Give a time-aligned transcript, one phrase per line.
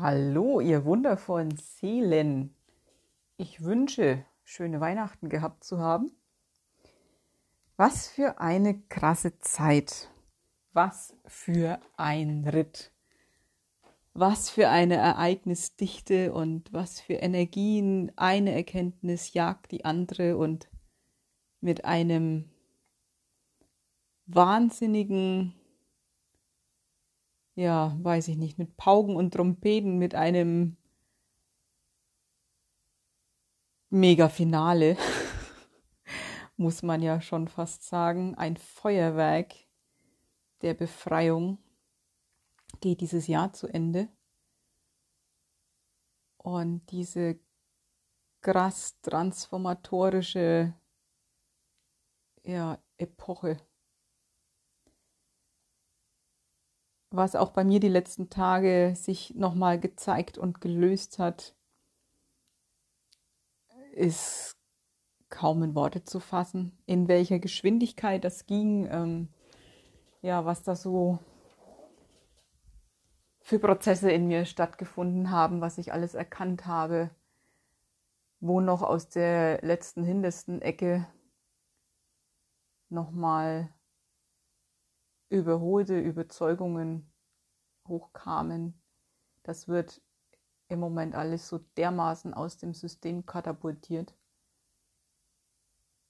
[0.00, 2.54] Hallo, ihr wundervollen Seelen.
[3.36, 6.12] Ich wünsche, schöne Weihnachten gehabt zu haben.
[7.76, 10.08] Was für eine krasse Zeit.
[10.72, 12.92] Was für ein Ritt.
[14.14, 18.12] Was für eine Ereignisdichte und was für Energien.
[18.14, 20.68] Eine Erkenntnis jagt die andere und
[21.60, 22.48] mit einem
[24.26, 25.57] wahnsinnigen
[27.58, 30.76] ja, weiß ich nicht, mit Pauken und Trompeten, mit einem
[33.90, 34.96] Mega-Finale,
[36.56, 39.56] muss man ja schon fast sagen, ein Feuerwerk
[40.62, 41.58] der Befreiung
[42.80, 44.08] geht dieses Jahr zu Ende.
[46.36, 47.40] Und diese
[48.40, 50.74] krass transformatorische
[52.44, 53.56] ja, Epoche
[57.10, 61.54] was auch bei mir die letzten Tage sich nochmal gezeigt und gelöst hat,
[63.92, 64.56] ist
[65.30, 69.28] kaum in Worte zu fassen, in welcher Geschwindigkeit das ging, ähm,
[70.22, 71.18] ja, was da so
[73.40, 77.10] für Prozesse in mir stattgefunden haben, was ich alles erkannt habe,
[78.40, 81.06] wo noch aus der letzten, hintersten Ecke
[82.88, 83.72] nochmal
[85.28, 87.10] überholte Überzeugungen
[87.86, 88.80] hochkamen.
[89.42, 90.00] Das wird
[90.68, 94.14] im Moment alles so dermaßen aus dem System katapultiert.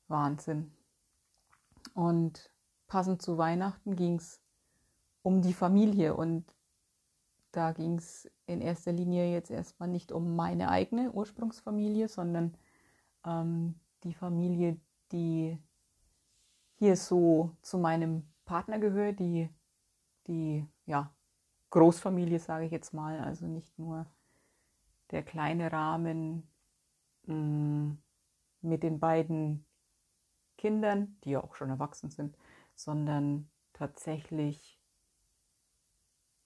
[0.08, 0.72] Wahnsinn.
[1.94, 2.50] Und
[2.86, 4.40] passend zu Weihnachten ging es
[5.22, 6.44] um die Familie und
[7.52, 12.56] da ging es in erster Linie jetzt erstmal nicht um meine eigene Ursprungsfamilie, sondern
[13.24, 13.74] ähm,
[14.04, 14.80] die Familie,
[15.12, 15.58] die
[16.74, 19.50] hier so zu meinem Partner gehört, die,
[20.26, 21.14] die ja,
[21.70, 24.06] Großfamilie, sage ich jetzt mal, also nicht nur
[25.10, 26.50] der kleine Rahmen
[27.26, 27.90] mm,
[28.62, 29.66] mit den beiden
[30.56, 32.36] Kindern, die ja auch schon erwachsen sind,
[32.74, 34.80] sondern tatsächlich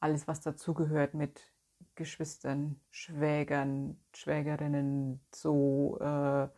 [0.01, 1.53] alles, was dazugehört mit
[1.95, 6.49] Geschwistern, Schwägern, Schwägerinnen, so äh,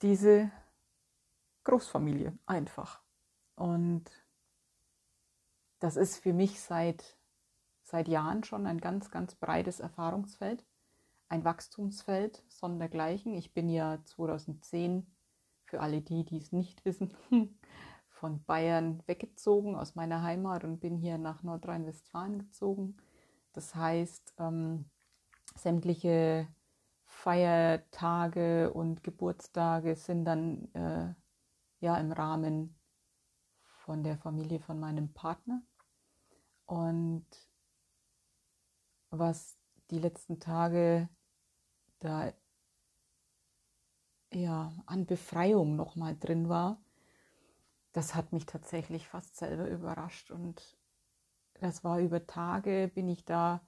[0.00, 0.50] diese
[1.66, 3.02] Großfamilie einfach.
[3.56, 4.04] Und
[5.80, 7.18] das ist für mich seit,
[7.82, 10.64] seit Jahren schon ein ganz, ganz breites Erfahrungsfeld,
[11.28, 13.34] ein Wachstumsfeld sondergleichen.
[13.34, 15.12] Ich bin ja 2010,
[15.64, 17.12] für alle die, die es nicht wissen,
[18.08, 22.96] von Bayern weggezogen aus meiner Heimat und bin hier nach Nordrhein-Westfalen gezogen.
[23.52, 24.84] Das heißt, ähm,
[25.56, 26.46] sämtliche
[27.06, 31.14] Feiertage und Geburtstage sind dann äh,
[31.86, 32.76] ja im Rahmen
[33.84, 35.62] von der Familie von meinem Partner.
[36.64, 37.26] Und
[39.10, 39.56] was
[39.90, 41.08] die letzten Tage
[42.00, 42.32] da
[44.32, 46.82] ja an Befreiung noch mal drin war,
[47.92, 50.76] das hat mich tatsächlich fast selber überrascht und
[51.54, 53.66] das war über Tage bin ich da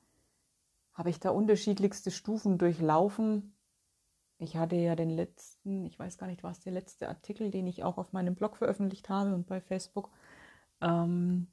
[0.93, 3.57] habe ich da unterschiedlichste Stufen durchlaufen
[4.39, 7.83] ich hatte ja den letzten, ich weiß gar nicht, was der letzte Artikel, den ich
[7.83, 10.11] auch auf meinem Blog veröffentlicht habe und bei Facebook.
[10.81, 11.49] Ähm,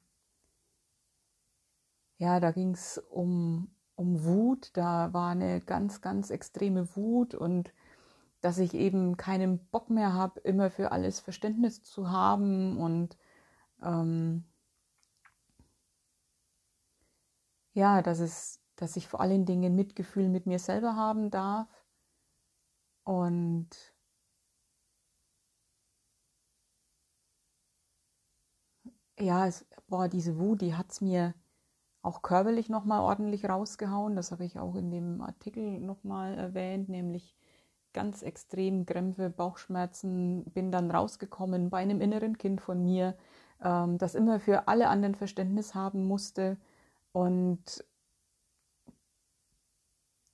[2.18, 4.70] ja, da ging es um, um Wut.
[4.74, 7.72] Da war eine ganz, ganz extreme Wut und
[8.40, 13.16] dass ich eben keinen Bock mehr habe, immer für alles Verständnis zu haben und
[13.82, 14.44] ähm,
[17.74, 21.68] ja, dass es, dass ich vor allen Dingen Mitgefühl mit mir selber haben darf
[23.06, 23.68] und
[29.18, 31.34] ja, es, boah, diese Wut, die hat es mir
[32.02, 34.16] auch körperlich nochmal ordentlich rausgehauen.
[34.16, 37.36] Das habe ich auch in dem Artikel nochmal erwähnt, nämlich
[37.94, 43.16] ganz extrem Krämpfe, Bauchschmerzen, bin dann rausgekommen bei einem inneren Kind von mir,
[43.62, 46.58] ähm, das immer für alle anderen Verständnis haben musste.
[47.12, 47.84] Und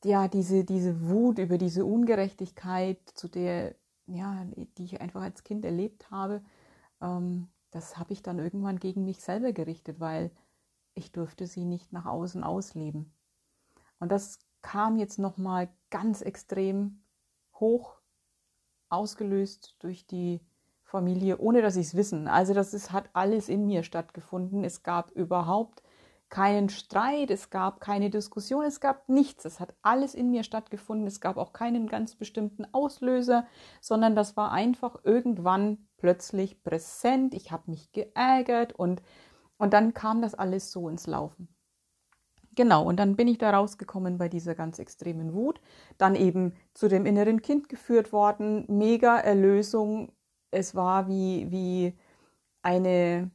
[0.04, 3.74] ja, diese, diese Wut über diese Ungerechtigkeit, zu der,
[4.06, 4.44] ja,
[4.78, 6.42] die ich einfach als Kind erlebt habe,
[7.00, 10.30] ähm, das habe ich dann irgendwann gegen mich selber gerichtet, weil
[10.94, 13.12] ich durfte sie nicht nach außen ausleben.
[13.98, 17.02] Und das kam jetzt nochmal ganz extrem
[17.54, 17.96] hoch,
[18.88, 20.40] ausgelöst durch die
[20.82, 22.28] Familie, ohne dass ich es wissen.
[22.28, 24.64] Also das ist, hat alles in mir stattgefunden.
[24.64, 25.82] Es gab überhaupt
[26.32, 29.44] keinen Streit, es gab keine Diskussion, es gab nichts.
[29.44, 31.06] Es hat alles in mir stattgefunden.
[31.06, 33.46] Es gab auch keinen ganz bestimmten Auslöser,
[33.82, 37.34] sondern das war einfach irgendwann plötzlich präsent.
[37.34, 39.02] Ich habe mich geärgert und,
[39.58, 41.48] und dann kam das alles so ins Laufen.
[42.54, 45.60] genau, und dann bin ich da rausgekommen bei dieser ganz extremen Wut,
[45.98, 50.12] dann eben zu dem inneren Kind geführt worden, mega Erlösung.
[50.50, 51.94] Es war wie, wie
[52.62, 53.30] eine,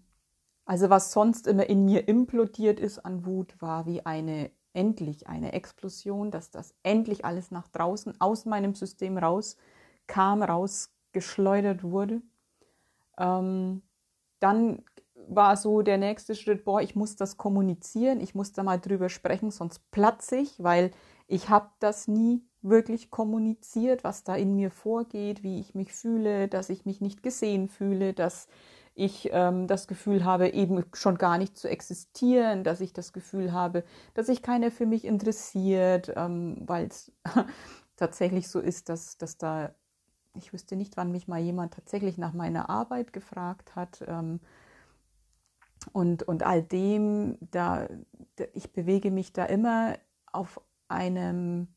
[0.67, 5.53] also was sonst immer in mir implodiert ist an Wut, war wie eine endlich eine
[5.53, 9.55] Explosion, dass das endlich alles nach draußen aus meinem System raus
[10.05, 12.21] kam, rausgeschleudert wurde.
[13.17, 13.81] Ähm,
[14.39, 14.83] dann
[15.15, 19.09] war so der nächste Schritt, boah, ich muss das kommunizieren, ich muss da mal drüber
[19.09, 20.91] sprechen, sonst platze ich, weil
[21.27, 26.49] ich habe das nie wirklich kommuniziert, was da in mir vorgeht, wie ich mich fühle,
[26.49, 28.47] dass ich mich nicht gesehen fühle, dass
[28.97, 33.51] ich ähm, das Gefühl habe, eben schon gar nicht zu existieren, dass ich das Gefühl
[33.51, 33.83] habe,
[34.15, 37.11] dass sich keiner für mich interessiert, ähm, weil es
[37.95, 39.75] tatsächlich so ist, dass, dass da,
[40.33, 44.03] ich wüsste nicht, wann mich mal jemand tatsächlich nach meiner Arbeit gefragt hat.
[44.07, 44.39] Ähm,
[45.93, 47.87] und, und all dem, da,
[48.53, 49.93] ich bewege mich da immer
[50.31, 51.67] auf einem,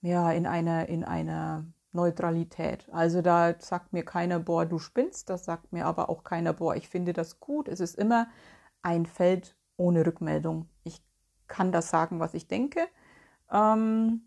[0.00, 2.88] ja, in einer, in einer Neutralität.
[2.92, 6.76] Also da sagt mir keiner, boah, du spinnst, das sagt mir aber auch keiner, boah,
[6.76, 7.68] ich finde das gut.
[7.68, 8.28] Es ist immer
[8.82, 10.68] ein Feld ohne Rückmeldung.
[10.84, 11.02] Ich
[11.48, 12.80] kann das sagen, was ich denke.
[13.50, 14.22] Ähm,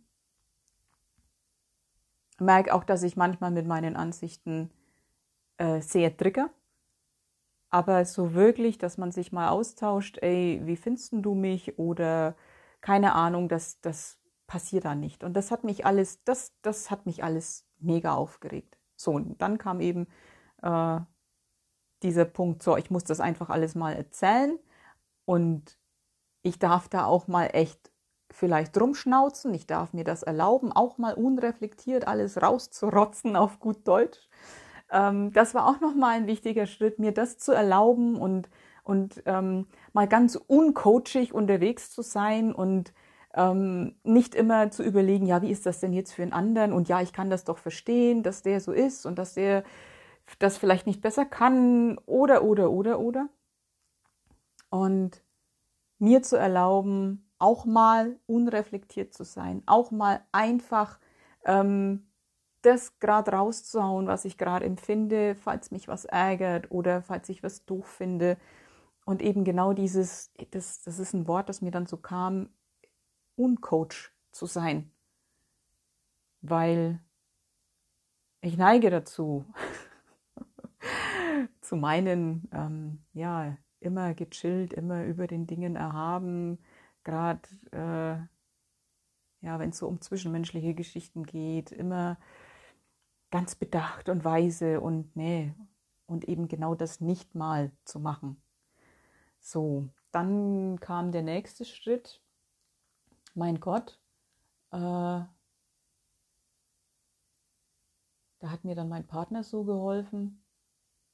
[2.39, 4.71] merke auch, dass ich manchmal mit meinen Ansichten
[5.57, 6.49] äh, sehr trigger.
[7.69, 11.77] Aber so wirklich, dass man sich mal austauscht, ey, wie findest du mich?
[11.77, 12.35] Oder
[12.81, 14.17] keine Ahnung, das, das
[14.47, 15.23] passiert da nicht.
[15.23, 18.77] Und das hat mich alles, das, das hat mich alles mega aufgeregt.
[18.95, 20.07] So, und dann kam eben
[20.63, 20.99] äh,
[22.01, 24.57] dieser Punkt, so, ich muss das einfach alles mal erzählen
[25.25, 25.77] und
[26.41, 27.91] ich darf da auch mal echt
[28.31, 34.29] vielleicht rumschnauzen, ich darf mir das erlauben, auch mal unreflektiert alles rauszurotzen auf gut Deutsch.
[34.91, 38.49] Ähm, das war auch nochmal ein wichtiger Schritt, mir das zu erlauben und,
[38.83, 42.93] und ähm, mal ganz uncoachig unterwegs zu sein und
[43.37, 46.73] ähm, nicht immer zu überlegen, ja, wie ist das denn jetzt für einen anderen?
[46.73, 49.63] Und ja, ich kann das doch verstehen, dass der so ist und dass der
[50.39, 53.29] das vielleicht nicht besser kann oder, oder, oder, oder.
[54.69, 55.23] Und
[55.99, 60.99] mir zu erlauben, auch mal unreflektiert zu sein, auch mal einfach
[61.45, 62.07] ähm,
[62.63, 67.65] das gerade rauszuhauen, was ich gerade empfinde, falls mich was ärgert oder falls ich was
[67.65, 68.37] doof finde.
[69.05, 72.49] Und eben genau dieses, das, das ist ein Wort, das mir dann so kam,
[73.37, 74.91] Uncoach zu sein,
[76.41, 76.99] weil
[78.41, 79.45] ich neige dazu,
[81.61, 86.57] zu meinen, ähm, ja, immer gechillt, immer über den Dingen erhaben,
[87.03, 92.17] gerade, äh, ja, wenn es so um zwischenmenschliche Geschichten geht, immer
[93.29, 95.53] ganz bedacht und weise und nee,
[96.07, 98.41] und eben genau das nicht mal zu machen.
[99.39, 102.21] So, dann kam der nächste Schritt,
[103.37, 103.99] mein Gott,
[104.71, 105.29] äh, da
[108.41, 110.43] hat mir dann mein Partner so geholfen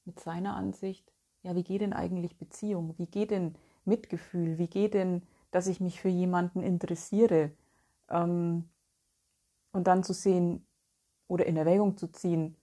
[0.04, 1.12] mit seiner Ansicht.
[1.42, 2.94] Ja, wie geht denn eigentlich Beziehung?
[2.98, 3.54] Wie geht denn
[3.84, 4.58] Mitgefühl?
[4.58, 7.52] Wie geht denn, dass ich mich für jemanden interessiere?
[8.08, 8.68] Ähm,
[9.72, 10.66] und dann zu sehen
[11.26, 12.56] oder in Erwägung zu ziehen,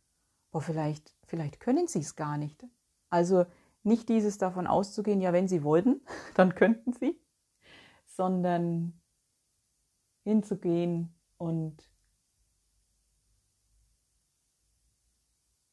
[0.51, 2.65] boah, vielleicht, vielleicht können sie es gar nicht.
[3.09, 3.45] Also
[3.83, 6.01] nicht dieses davon auszugehen, ja, wenn sie wollten,
[6.35, 7.19] dann könnten sie,
[8.05, 9.00] sondern
[10.23, 11.89] hinzugehen und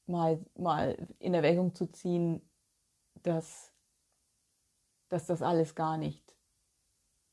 [0.07, 2.41] mal, mal in Erwägung zu ziehen,
[3.23, 3.73] dass,
[5.09, 6.35] dass das alles gar nicht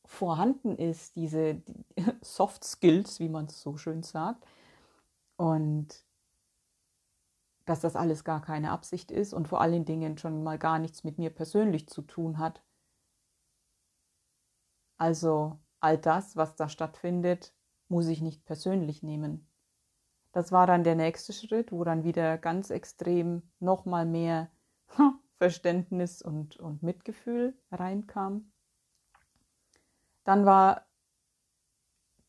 [0.06, 1.62] vorhanden ist, diese
[2.22, 4.46] Soft Skills, wie man es so schön sagt,
[5.38, 6.06] und
[7.66, 11.04] dass das alles gar keine Absicht ist und vor allen Dingen schon mal gar nichts
[11.04, 12.62] mit mir persönlich zu tun hat.
[14.98, 17.54] Also all das, was da stattfindet,
[17.90, 19.48] muss ich nicht persönlich nehmen.
[20.32, 24.50] Das war dann der nächste Schritt, wo dann wieder ganz extrem nochmal mehr
[25.38, 28.52] Verständnis und, und Mitgefühl reinkam.
[30.24, 30.88] Dann war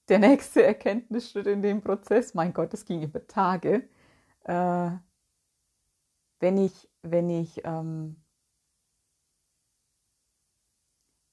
[0.08, 3.88] der nächste Erkenntnisschritt in dem Prozess, mein Gott, es ging über Tage,
[4.44, 4.90] äh,
[6.40, 8.22] wenn ich, wenn ich ähm,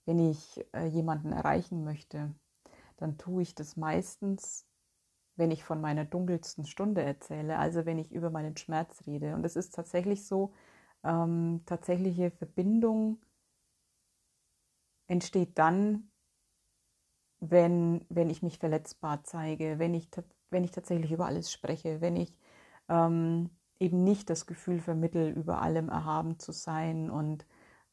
[0.06, 2.34] Wenn ich äh, jemanden erreichen möchte,
[2.98, 4.68] dann tue ich das meistens,
[5.36, 9.36] wenn ich von meiner dunkelsten Stunde erzähle, also wenn ich über meinen Schmerz rede.
[9.36, 10.54] Und es ist tatsächlich so,
[11.04, 13.22] ähm, tatsächliche Verbindung
[15.08, 16.10] entsteht dann,
[17.40, 20.10] wenn, wenn ich mich verletzbar zeige, wenn ich,
[20.50, 22.38] wenn ich tatsächlich über alles spreche, wenn ich
[22.88, 27.46] ähm, eben nicht das Gefühl vermittel, über allem erhaben zu sein und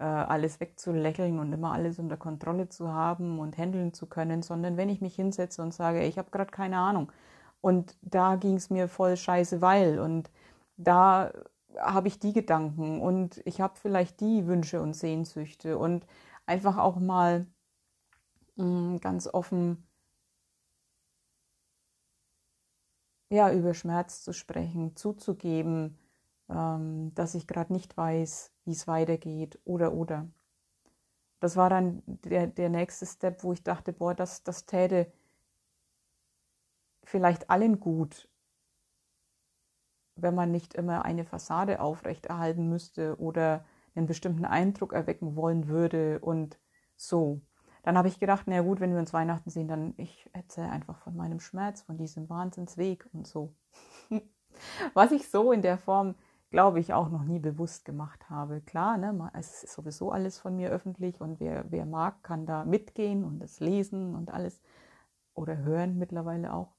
[0.05, 4.89] alles wegzulächeln und immer alles unter Kontrolle zu haben und handeln zu können, sondern wenn
[4.89, 7.13] ich mich hinsetze und sage, ich habe gerade keine Ahnung.
[7.61, 10.31] Und da ging es mir voll scheiße, weil und
[10.77, 11.33] da
[11.79, 16.07] habe ich die Gedanken und ich habe vielleicht die Wünsche und Sehnsüchte und
[16.47, 17.47] einfach auch mal
[18.57, 18.65] mh,
[18.97, 19.87] mm, ganz offen
[23.31, 25.97] ja über Schmerz zu sprechen, zuzugeben,
[26.51, 30.29] ähm, dass ich gerade nicht weiß, wie es weitergeht oder oder.
[31.41, 35.11] Das war dann der, der nächste Step, wo ich dachte, boah, das, das täte
[37.05, 38.29] vielleicht allen gut,
[40.17, 43.65] wenn man nicht immer eine Fassade aufrechterhalten müsste oder
[43.95, 46.59] einen bestimmten Eindruck erwecken wollen würde und
[46.97, 47.41] so.
[47.83, 50.99] Dann habe ich gedacht, na gut, wenn wir uns Weihnachten sehen, dann ich erzähle einfach
[50.99, 53.55] von meinem Schmerz, von diesem Wahnsinnsweg und so.
[54.95, 56.15] Was ich so in der Form
[56.51, 58.61] glaube ich, auch noch nie bewusst gemacht habe.
[58.61, 62.65] Klar, ne, es ist sowieso alles von mir öffentlich und wer, wer mag, kann da
[62.65, 64.61] mitgehen und es lesen und alles
[65.35, 66.75] oder hören mittlerweile auch.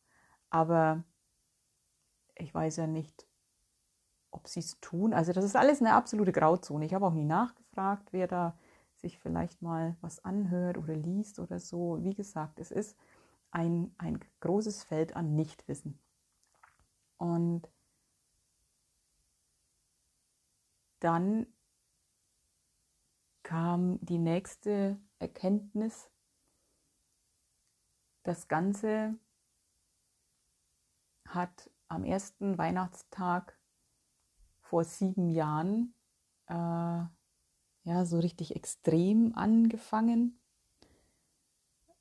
[0.50, 1.04] Aber
[2.36, 3.26] ich weiß ja nicht,
[4.32, 5.14] ob sie es tun.
[5.14, 6.86] Also das ist alles eine absolute Grauzone.
[6.86, 8.58] Ich habe auch nie nachgefragt, wer da
[8.96, 12.00] sich vielleicht mal was anhört oder liest oder so.
[12.04, 12.98] Wie gesagt, es ist
[13.52, 16.00] ein, ein großes Feld an Nichtwissen.
[17.18, 17.70] Und
[21.02, 21.48] dann
[23.44, 26.10] kam die nächste Erkenntnis,
[28.24, 29.18] das Ganze
[31.28, 33.60] hat am ersten Weihnachtstag
[34.62, 35.96] vor sieben Jahren
[36.48, 40.40] äh, ja so richtig extrem angefangen,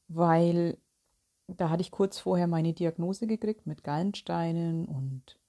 [0.09, 0.78] weil
[1.49, 5.39] da hatte ich kurz vorher meine Diagnose gekriegt mit Gallensteinen und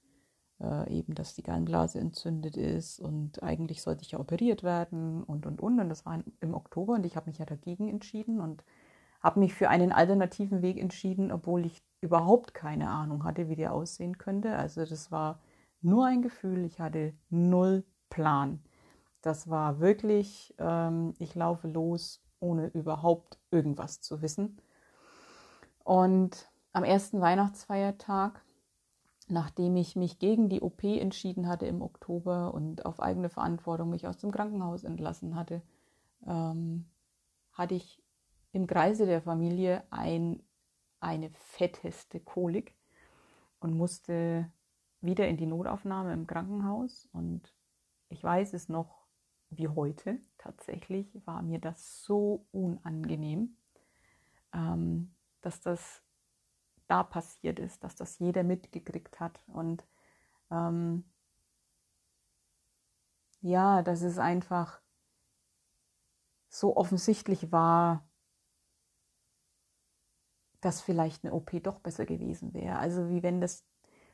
[0.62, 5.46] äh, eben, dass die Gallenblase entzündet ist und eigentlich sollte ich ja operiert werden und
[5.46, 5.80] und und.
[5.80, 8.64] Und das war im Oktober und ich habe mich ja dagegen entschieden und
[9.20, 13.72] habe mich für einen alternativen Weg entschieden, obwohl ich überhaupt keine Ahnung hatte, wie der
[13.72, 14.56] aussehen könnte.
[14.56, 15.40] Also das war
[15.80, 18.60] nur ein Gefühl, ich hatte null Plan.
[19.22, 24.60] Das war wirklich, ähm, ich laufe los, ohne überhaupt irgendwas zu wissen.
[25.84, 28.42] Und am ersten Weihnachtsfeiertag
[29.28, 34.06] nachdem ich mich gegen die OP entschieden hatte im Oktober und auf eigene Verantwortung mich
[34.06, 35.62] aus dem Krankenhaus entlassen hatte,
[36.26, 36.86] ähm,
[37.52, 38.02] hatte ich
[38.52, 40.42] im Kreise der Familie ein,
[41.00, 42.74] eine fetteste Kolik
[43.60, 44.50] und musste
[45.00, 47.08] wieder in die Notaufnahme im Krankenhaus.
[47.12, 47.54] Und
[48.08, 49.06] ich weiß es noch
[49.50, 50.18] wie heute.
[50.38, 53.56] Tatsächlich war mir das so unangenehm,
[54.52, 56.02] ähm, dass das
[56.92, 59.42] da passiert ist, dass das jeder mitgekriegt hat.
[59.46, 59.82] Und
[60.50, 61.04] ähm,
[63.40, 64.82] ja, dass es einfach
[66.50, 68.06] so offensichtlich war,
[70.60, 72.78] dass vielleicht eine OP doch besser gewesen wäre.
[72.78, 73.64] Also wie wenn das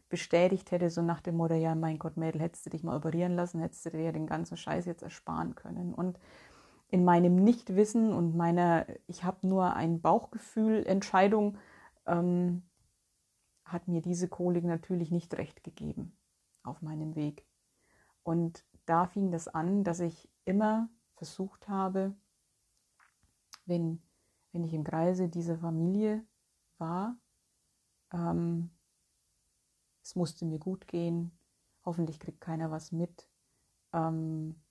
[0.09, 3.35] bestätigt hätte, so nach dem Motto, ja, mein Gott, Mädel, hättest du dich mal operieren
[3.35, 5.93] lassen, hättest du dir ja den ganzen Scheiß jetzt ersparen können.
[5.93, 6.17] Und
[6.91, 11.59] in meinem Nichtwissen und meiner, ich habe nur ein Bauchgefühl, Entscheidung,
[12.07, 12.63] ähm,
[13.73, 16.17] hat mir diese Kolik natürlich nicht recht gegeben
[16.63, 17.47] auf meinem Weg.
[18.23, 22.15] Und da fing das an, dass ich immer versucht habe,
[23.67, 24.03] wenn,
[24.53, 26.25] wenn ich im Kreise dieser Familie
[26.79, 27.17] war,
[28.13, 28.71] ähm,
[30.03, 31.39] es musste mir gut gehen,
[31.85, 33.29] hoffentlich kriegt keiner was mit,
[33.93, 34.63] ähm,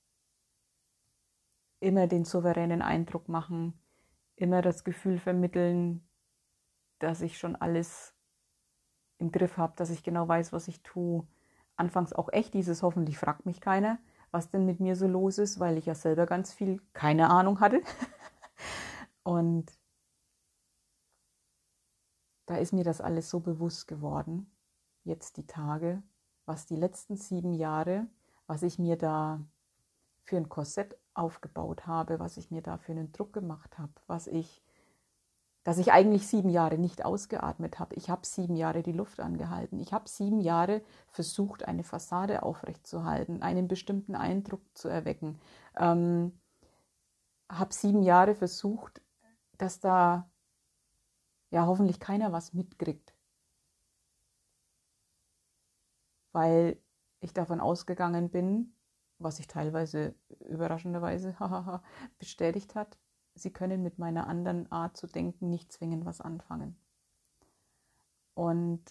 [1.79, 3.79] immer den souveränen Eindruck machen,
[4.35, 6.07] immer das Gefühl vermitteln,
[6.99, 8.16] dass ich schon alles
[9.19, 11.25] im Griff habe, dass ich genau weiß, was ich tue.
[11.75, 13.99] Anfangs auch echt dieses hoffentlich fragt mich keiner,
[14.31, 17.59] was denn mit mir so los ist, weil ich ja selber ganz viel keine Ahnung
[17.59, 17.81] hatte.
[19.23, 19.71] Und
[22.45, 24.49] da ist mir das alles so bewusst geworden,
[25.03, 26.01] jetzt die Tage,
[26.45, 28.07] was die letzten sieben Jahre,
[28.47, 29.41] was ich mir da
[30.23, 34.27] für ein Korsett aufgebaut habe, was ich mir da für einen Druck gemacht habe, was
[34.27, 34.63] ich
[35.67, 37.93] dass ich eigentlich sieben Jahre nicht ausgeatmet habe.
[37.95, 39.81] Ich habe sieben Jahre die Luft angehalten.
[39.81, 45.41] Ich habe sieben Jahre versucht, eine Fassade aufrechtzuerhalten, einen bestimmten Eindruck zu erwecken.
[45.75, 46.39] Ähm,
[47.49, 49.01] habe sieben Jahre versucht,
[49.57, 50.31] dass da
[51.51, 53.13] ja hoffentlich keiner was mitkriegt.
[56.31, 56.81] Weil
[57.19, 58.73] ich davon ausgegangen bin,
[59.19, 60.15] was sich teilweise
[60.47, 61.35] überraschenderweise
[62.19, 62.97] bestätigt hat,
[63.39, 66.75] sie können mit meiner anderen Art zu denken nicht zwingend was anfangen.
[68.33, 68.83] Und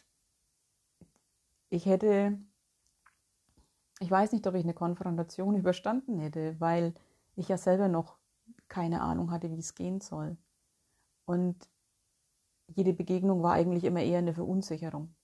[1.70, 2.38] ich hätte,
[4.00, 6.94] ich weiß nicht, ob ich eine Konfrontation überstanden hätte, weil
[7.36, 8.18] ich ja selber noch
[8.68, 10.36] keine Ahnung hatte, wie es gehen soll.
[11.26, 11.68] Und
[12.68, 15.14] jede Begegnung war eigentlich immer eher eine Verunsicherung.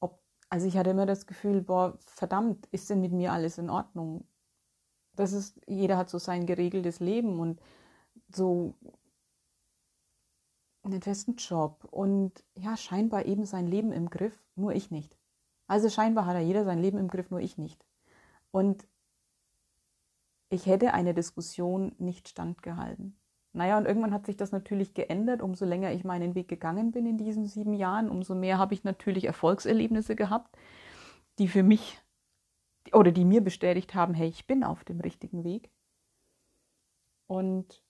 [0.00, 3.70] Ob, also ich hatte immer das Gefühl, boah, verdammt, ist denn mit mir alles in
[3.70, 4.26] Ordnung?
[5.14, 7.60] Das ist, jeder hat so sein geregeltes Leben und
[8.28, 8.74] so
[10.82, 15.16] einen festen Job und ja, scheinbar eben sein Leben im Griff, nur ich nicht.
[15.66, 17.84] Also scheinbar hat er jeder sein Leben im Griff, nur ich nicht.
[18.50, 18.86] Und
[20.50, 23.18] ich hätte eine Diskussion nicht standgehalten.
[23.52, 25.42] Naja, und irgendwann hat sich das natürlich geändert.
[25.42, 28.84] Umso länger ich meinen Weg gegangen bin in diesen sieben Jahren, umso mehr habe ich
[28.84, 30.56] natürlich Erfolgserlebnisse gehabt,
[31.38, 32.00] die für mich
[32.92, 35.70] oder die mir bestätigt haben, hey, ich bin auf dem richtigen Weg.
[37.26, 37.82] Und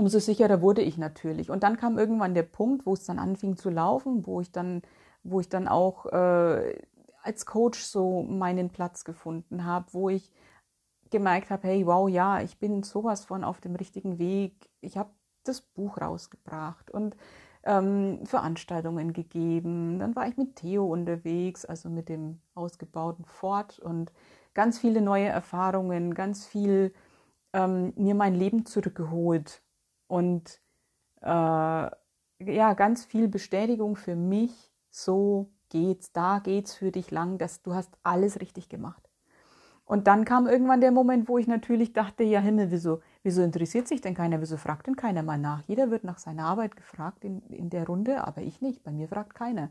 [0.00, 1.50] umso sicherer wurde ich natürlich.
[1.50, 4.80] Und dann kam irgendwann der Punkt, wo es dann anfing zu laufen, wo ich dann,
[5.22, 6.74] wo ich dann auch äh,
[7.22, 10.32] als Coach so meinen Platz gefunden habe, wo ich
[11.10, 14.70] gemerkt habe, hey, wow, ja, ich bin sowas von auf dem richtigen Weg.
[14.80, 15.10] Ich habe
[15.44, 17.14] das Buch rausgebracht und
[17.64, 19.98] ähm, Veranstaltungen gegeben.
[19.98, 24.14] Dann war ich mit Theo unterwegs, also mit dem ausgebauten Ford und
[24.54, 26.94] ganz viele neue Erfahrungen, ganz viel
[27.52, 29.62] ähm, mir mein Leben zurückgeholt
[30.10, 30.60] und
[31.22, 37.62] äh, ja, ganz viel Bestätigung für mich, so geht's, da geht's für dich lang, dass
[37.62, 39.08] du hast alles richtig gemacht.
[39.84, 43.88] Und dann kam irgendwann der Moment, wo ich natürlich dachte, ja Himmel, wieso, wieso interessiert
[43.88, 45.62] sich denn keiner, wieso fragt denn keiner mal nach?
[45.66, 49.08] Jeder wird nach seiner Arbeit gefragt in, in der Runde, aber ich nicht, bei mir
[49.08, 49.70] fragt keiner.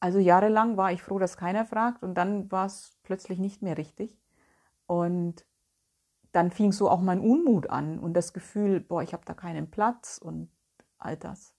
[0.00, 3.78] Also jahrelang war ich froh, dass keiner fragt und dann war es plötzlich nicht mehr
[3.78, 4.18] richtig.
[4.86, 5.44] Und
[6.32, 9.70] dann fing so auch mein Unmut an und das Gefühl, boah, ich habe da keinen
[9.70, 10.50] Platz und
[10.98, 11.54] all das.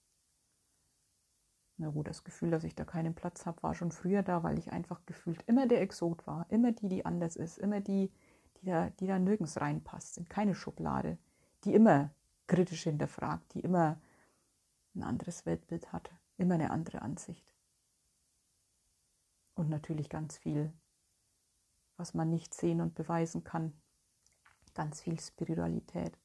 [1.77, 4.57] Na gut, das Gefühl, dass ich da keinen Platz habe, war schon früher da, weil
[4.57, 8.11] ich einfach gefühlt immer der Exot war, immer die, die anders ist, immer die,
[8.61, 11.19] die da, die da nirgends reinpasst, in keine Schublade,
[11.63, 12.11] die immer
[12.47, 13.99] kritisch hinterfragt, die immer
[14.95, 17.53] ein anderes Weltbild hat, immer eine andere Ansicht.
[19.53, 20.73] Und natürlich ganz viel,
[21.95, 23.73] was man nicht sehen und beweisen kann.
[24.77, 26.15] Ganz viel Spiritualität.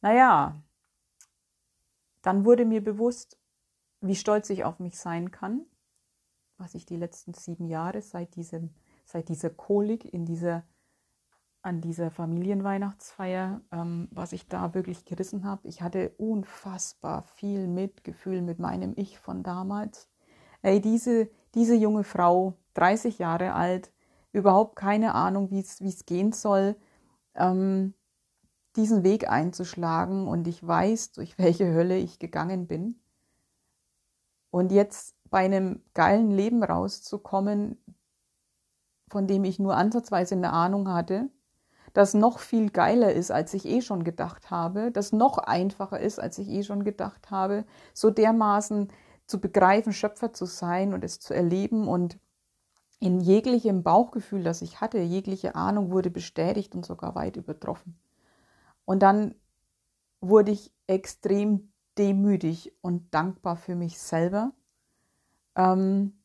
[0.00, 0.56] Naja,
[2.22, 3.36] dann wurde mir bewusst,
[4.00, 5.66] wie stolz ich auf mich sein kann,
[6.56, 8.70] was ich die letzten sieben Jahre seit, diesem,
[9.04, 10.64] seit dieser Kolik in dieser,
[11.60, 15.68] an dieser Familienweihnachtsfeier, ähm, was ich da wirklich gerissen habe.
[15.68, 20.08] Ich hatte unfassbar viel Mitgefühl mit meinem Ich von damals.
[20.62, 23.92] Ey, diese, diese junge Frau, 30 Jahre alt,
[24.32, 26.74] überhaupt keine Ahnung, wie es gehen soll,
[27.38, 27.94] ähm,
[28.76, 33.00] diesen Weg einzuschlagen und ich weiß, durch welche Hölle ich gegangen bin.
[34.50, 37.78] Und jetzt bei einem geilen Leben rauszukommen,
[39.10, 41.28] von dem ich nur ansatzweise eine Ahnung hatte,
[41.92, 46.20] das noch viel geiler ist, als ich eh schon gedacht habe, das noch einfacher ist,
[46.20, 48.88] als ich eh schon gedacht habe, so dermaßen
[49.26, 52.18] zu begreifen, Schöpfer zu sein und es zu erleben und
[53.00, 57.98] in jeglichem Bauchgefühl, das ich hatte, jegliche Ahnung wurde bestätigt und sogar weit übertroffen.
[58.84, 59.34] Und dann
[60.20, 64.52] wurde ich extrem demütig und dankbar für mich selber
[65.54, 66.18] ähm,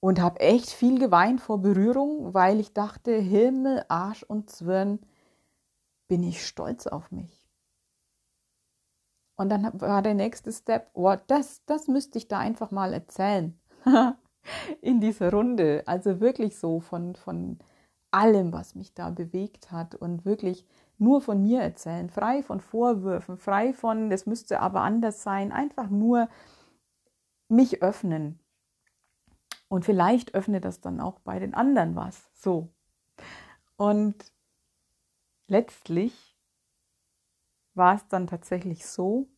[0.00, 5.00] und habe echt viel geweint vor Berührung, weil ich dachte, Himmel, Arsch und Zwirn,
[6.08, 7.48] bin ich stolz auf mich.
[9.36, 13.58] Und dann war der nächste Step, oh, das, das müsste ich da einfach mal erzählen
[14.80, 15.82] in dieser Runde.
[15.86, 17.58] Also wirklich so von, von
[18.10, 20.66] allem, was mich da bewegt hat und wirklich
[20.98, 25.90] nur von mir erzählen, frei von Vorwürfen, frei von, das müsste aber anders sein, einfach
[25.90, 26.28] nur
[27.48, 28.38] mich öffnen.
[29.68, 32.30] Und vielleicht öffnet das dann auch bei den anderen was.
[32.34, 32.68] So.
[33.76, 34.14] Und
[35.48, 36.36] letztlich
[37.74, 39.28] war es dann tatsächlich so,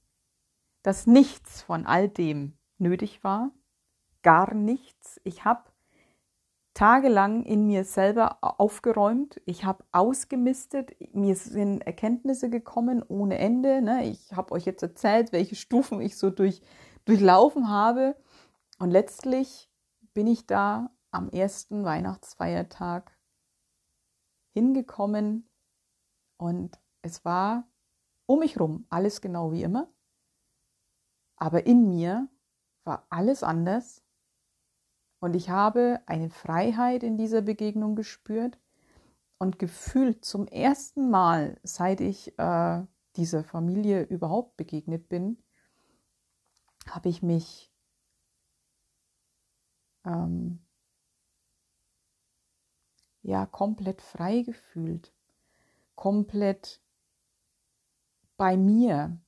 [0.82, 3.52] dass nichts von all dem nötig war,
[4.24, 5.20] gar nichts.
[5.22, 5.62] Ich habe
[6.74, 9.40] tagelang in mir selber aufgeräumt.
[9.44, 10.96] Ich habe ausgemistet.
[11.14, 13.80] Mir sind Erkenntnisse gekommen ohne Ende.
[13.80, 14.06] Ne?
[14.06, 16.60] Ich habe euch jetzt erzählt, welche Stufen ich so durch,
[17.04, 18.16] durchlaufen habe.
[18.80, 19.70] Und letztlich
[20.14, 23.16] bin ich da am ersten Weihnachtsfeiertag
[24.52, 25.48] hingekommen
[26.38, 27.68] und es war
[28.26, 29.92] um mich rum alles genau wie immer.
[31.36, 32.28] Aber in mir
[32.84, 34.03] war alles anders
[35.20, 38.58] und ich habe eine Freiheit in dieser Begegnung gespürt
[39.38, 42.82] und gefühlt zum ersten Mal, seit ich äh,
[43.16, 45.42] dieser Familie überhaupt begegnet bin,
[46.88, 47.72] habe ich mich
[50.04, 50.60] ähm,
[53.22, 55.14] ja komplett frei gefühlt,
[55.94, 56.82] komplett
[58.36, 59.18] bei mir,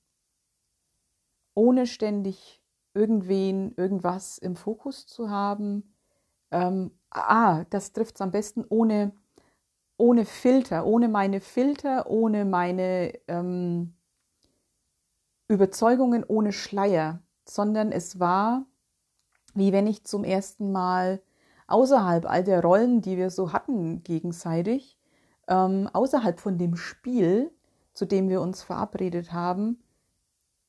[1.54, 2.60] ohne ständig
[2.96, 5.94] irgendwen, irgendwas im Fokus zu haben.
[6.50, 9.12] Ähm, ah, das trifft es am besten ohne,
[9.98, 13.94] ohne Filter, ohne meine Filter, ohne meine ähm,
[15.48, 18.64] Überzeugungen, ohne Schleier, sondern es war,
[19.54, 21.22] wie wenn ich zum ersten Mal
[21.68, 24.98] außerhalb all der Rollen, die wir so hatten gegenseitig,
[25.48, 27.52] ähm, außerhalb von dem Spiel,
[27.92, 29.78] zu dem wir uns verabredet haben,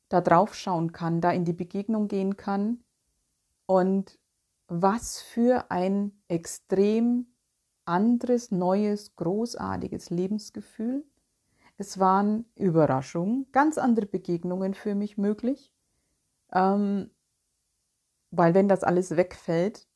[0.10, 2.84] da drauf schauen kann, da in die Begegnung gehen kann
[3.66, 4.18] und
[4.68, 7.28] was für ein extrem
[7.86, 11.06] anderes, neues, großartiges Lebensgefühl.
[11.78, 15.72] Es waren Überraschungen, ganz andere Begegnungen für mich möglich,
[16.52, 17.12] ähm,
[18.32, 19.88] weil wenn das alles wegfällt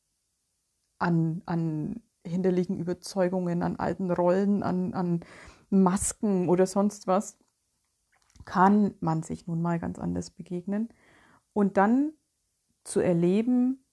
[0.98, 5.20] an, an hinderlichen Überzeugungen, an alten Rollen, an, an
[5.70, 7.36] Masken oder sonst was,
[8.44, 10.88] kann man sich nun mal ganz anders begegnen.
[11.52, 12.12] Und dann
[12.84, 13.84] zu erleben,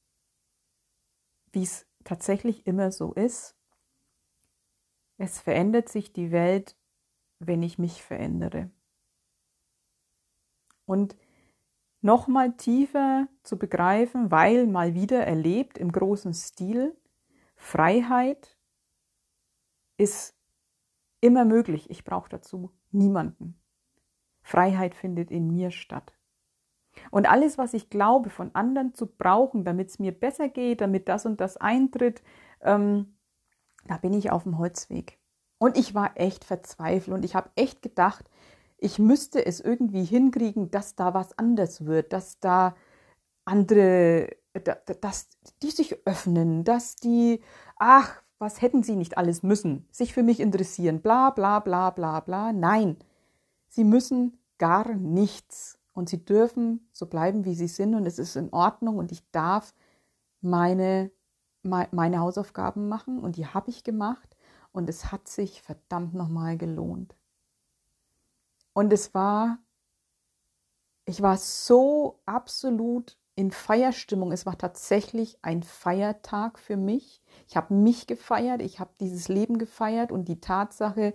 [1.51, 3.55] wie es tatsächlich immer so ist.
[5.17, 6.77] Es verändert sich die Welt,
[7.39, 8.69] wenn ich mich verändere.
[10.85, 11.15] Und
[12.01, 16.95] nochmal tiefer zu begreifen, weil mal wieder erlebt im großen Stil,
[17.55, 18.57] Freiheit
[19.97, 20.33] ist
[21.19, 21.89] immer möglich.
[21.89, 23.58] Ich brauche dazu niemanden.
[24.49, 26.13] Freiheit findet in mir statt.
[27.11, 31.07] Und alles, was ich glaube, von anderen zu brauchen, damit es mir besser geht, damit
[31.07, 32.23] das und das eintritt,
[32.61, 33.15] ähm,
[33.87, 35.19] da bin ich auf dem Holzweg.
[35.59, 38.25] Und ich war echt verzweifelt und ich habe echt gedacht,
[38.77, 42.75] ich müsste es irgendwie hinkriegen, dass da was anders wird, dass da
[43.45, 44.29] andere,
[45.01, 45.29] dass
[45.61, 47.41] die sich öffnen, dass die,
[47.77, 52.21] ach, was hätten sie nicht alles müssen, sich für mich interessieren, bla bla bla bla
[52.21, 52.53] bla.
[52.53, 52.97] Nein,
[53.69, 55.77] sie müssen gar nichts.
[55.93, 57.95] Und sie dürfen so bleiben, wie sie sind.
[57.95, 58.97] Und es ist in Ordnung.
[58.97, 59.73] Und ich darf
[60.41, 61.11] meine,
[61.63, 63.19] meine Hausaufgaben machen.
[63.19, 64.35] Und die habe ich gemacht.
[64.71, 67.15] Und es hat sich verdammt nochmal gelohnt.
[68.73, 69.57] Und es war,
[71.05, 74.31] ich war so absolut in Feierstimmung.
[74.31, 77.21] Es war tatsächlich ein Feiertag für mich.
[77.47, 81.13] Ich habe mich gefeiert, ich habe dieses Leben gefeiert und die Tatsache,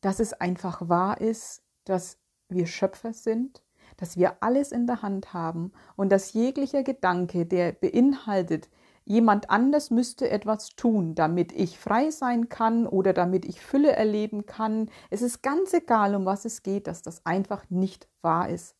[0.00, 3.62] dass es einfach wahr ist, dass wir Schöpfer sind,
[3.96, 8.68] dass wir alles in der Hand haben und dass jeglicher Gedanke, der beinhaltet,
[9.04, 14.46] jemand anders müsste etwas tun, damit ich frei sein kann oder damit ich Fülle erleben
[14.46, 14.90] kann.
[15.10, 18.76] Es ist ganz egal, um was es geht, dass das einfach nicht wahr ist.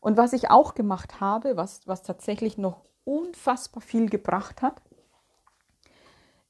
[0.00, 4.80] Und was ich auch gemacht habe, was, was tatsächlich noch unfassbar viel gebracht hat,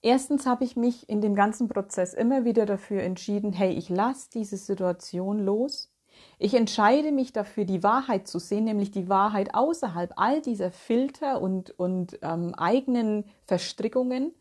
[0.02, 4.30] Erstens habe ich mich in dem ganzen Prozess immer wieder dafür entschieden, hey, ich lasse
[4.32, 5.92] diese Situation los.
[6.38, 11.40] Ich entscheide mich dafür, die Wahrheit zu sehen, nämlich die Wahrheit außerhalb all dieser Filter
[11.40, 14.34] und, und ähm, eigenen Verstrickungen,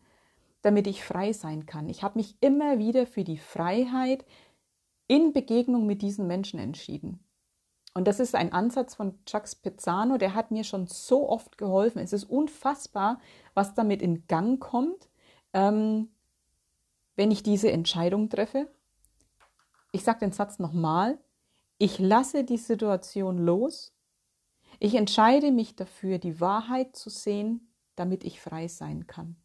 [0.62, 1.88] damit ich frei sein kann.
[1.88, 4.24] Ich habe mich immer wieder für die Freiheit
[5.08, 7.20] in Begegnung mit diesen Menschen entschieden.
[7.92, 11.98] Und das ist ein Ansatz von Chuck Pizzano, der hat mir schon so oft geholfen.
[11.98, 13.20] Es ist unfassbar,
[13.52, 15.09] was damit in Gang kommt
[15.52, 16.08] ähm,
[17.16, 18.70] wenn ich diese Entscheidung treffe.
[19.92, 21.18] Ich sage den Satz nochmal.
[21.78, 23.92] Ich lasse die Situation los.
[24.78, 29.36] Ich entscheide mich dafür, die Wahrheit zu sehen, damit ich frei sein kann.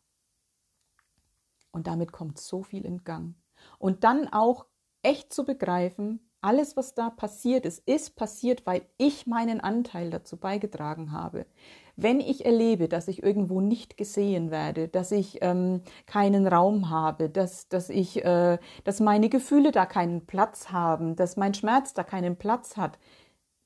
[1.72, 3.36] Und damit kommt so viel in Gang.
[3.80, 4.66] Und dann auch
[5.02, 10.38] echt zu begreifen, alles, was da passiert ist, ist passiert, weil ich meinen Anteil dazu
[10.38, 11.46] beigetragen habe.
[11.98, 17.30] Wenn ich erlebe, dass ich irgendwo nicht gesehen werde, dass ich ähm, keinen Raum habe,
[17.30, 22.04] dass, dass, ich, äh, dass meine Gefühle da keinen Platz haben, dass mein Schmerz da
[22.04, 23.00] keinen Platz hat,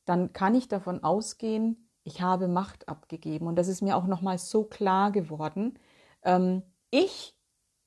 [0.06, 3.48] dann kann ich davon ausgehen, ich habe Macht abgegeben.
[3.48, 5.80] Und das ist mir auch nochmal so klar geworden.
[6.24, 7.36] Ähm, ich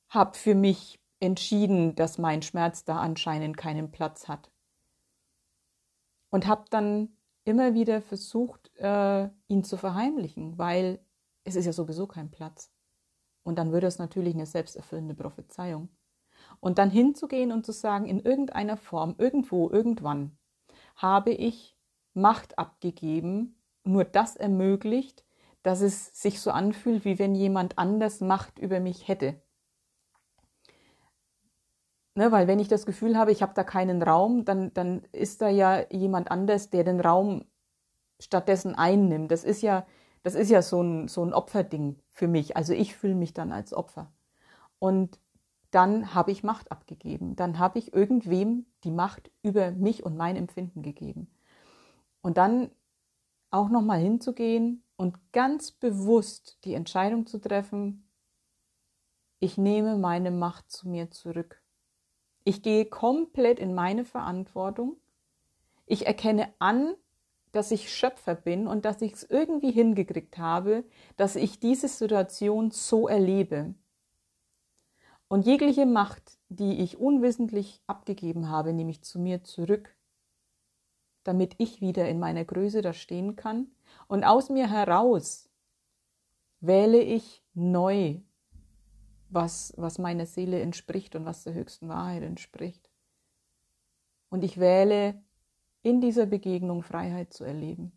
[0.09, 4.51] habe für mich entschieden, dass mein Schmerz da anscheinend keinen Platz hat.
[6.29, 10.99] Und habe dann immer wieder versucht, äh, ihn zu verheimlichen, weil
[11.43, 12.71] es ist ja sowieso kein Platz.
[13.43, 15.89] Und dann würde es natürlich eine selbsterfüllende Prophezeiung.
[16.59, 20.37] Und dann hinzugehen und zu sagen, in irgendeiner Form, irgendwo, irgendwann
[20.95, 21.77] habe ich
[22.13, 25.25] Macht abgegeben, nur das ermöglicht,
[25.63, 29.41] dass es sich so anfühlt, wie wenn jemand anders Macht über mich hätte.
[32.15, 35.41] Ne, weil wenn ich das Gefühl habe, ich habe da keinen Raum, dann, dann ist
[35.41, 37.45] da ja jemand anders, der den Raum
[38.19, 39.31] stattdessen einnimmt.
[39.31, 39.85] Das ist ja,
[40.21, 42.55] das ist ja so ein, so ein Opferding für mich.
[42.55, 44.11] Also ich fühle mich dann als Opfer.
[44.79, 45.19] Und
[45.71, 47.35] dann habe ich Macht abgegeben.
[47.35, 51.27] Dann habe ich irgendwem die Macht über mich und mein Empfinden gegeben.
[52.21, 52.69] Und dann
[53.49, 58.07] auch nochmal hinzugehen und ganz bewusst die Entscheidung zu treffen,
[59.39, 61.62] ich nehme meine Macht zu mir zurück.
[62.43, 64.97] Ich gehe komplett in meine Verantwortung.
[65.85, 66.95] Ich erkenne an,
[67.53, 70.83] dass ich Schöpfer bin und dass ich es irgendwie hingekriegt habe,
[71.17, 73.75] dass ich diese Situation so erlebe.
[75.27, 79.95] Und jegliche Macht, die ich unwissentlich abgegeben habe, nehme ich zu mir zurück,
[81.23, 83.67] damit ich wieder in meiner Größe da stehen kann.
[84.07, 85.49] Und aus mir heraus
[86.59, 88.19] wähle ich neu,
[89.33, 92.89] was, was meiner Seele entspricht und was der höchsten Wahrheit entspricht.
[94.29, 95.21] Und ich wähle
[95.81, 97.91] in dieser Begegnung Freiheit zu erleben.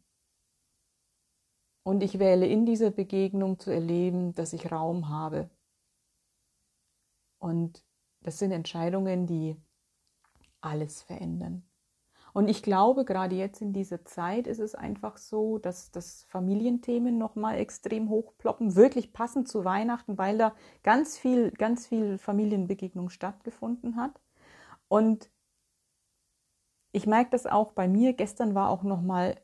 [1.82, 5.48] Und ich wähle in dieser Begegnung zu erleben, dass ich Raum habe.
[7.38, 7.84] Und
[8.22, 9.56] das sind Entscheidungen, die
[10.60, 11.62] alles verändern.
[12.36, 17.16] Und ich glaube, gerade jetzt in dieser Zeit ist es einfach so, dass, dass Familienthemen
[17.16, 23.96] nochmal extrem hochploppen, wirklich passend zu Weihnachten, weil da ganz viel, ganz viel Familienbegegnung stattgefunden
[23.96, 24.20] hat.
[24.88, 25.30] Und
[26.92, 28.12] ich merke das auch bei mir.
[28.12, 29.40] Gestern war auch noch mal,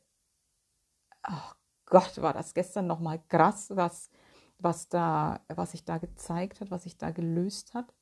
[1.22, 4.10] ach Gott, war das gestern noch mal krass, was,
[4.58, 7.94] was da, was sich da gezeigt hat, was sich da gelöst hat.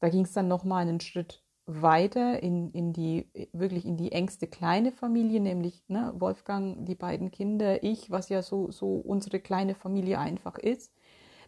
[0.00, 1.44] Da ging es dann noch mal einen Schritt
[1.82, 7.30] weiter in, in die, wirklich in die engste kleine Familie, nämlich ne, Wolfgang, die beiden
[7.30, 10.92] Kinder, ich, was ja so, so unsere kleine Familie einfach ist.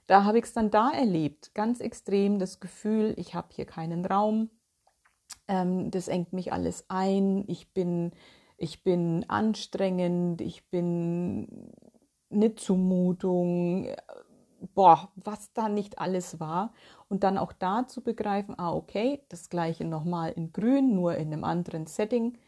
[0.07, 4.05] Da habe ich es dann da erlebt, ganz extrem das Gefühl, ich habe hier keinen
[4.05, 4.51] Raum,
[5.49, 8.13] ähm, das engt mich alles ein, ich bin,
[8.57, 11.73] ich bin anstrengend, ich bin
[12.31, 13.89] eine Zumutung,
[14.75, 16.73] boah, was da nicht alles war.
[17.09, 21.33] Und dann auch da zu begreifen, ah, okay, das gleiche nochmal in grün, nur in
[21.33, 22.39] einem anderen Setting.